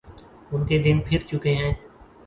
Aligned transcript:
ان 0.51 0.65
کے 0.67 0.77
دن 0.79 0.99
پھر 1.05 1.19
چکے 1.29 1.53
ہیں۔ 1.55 1.71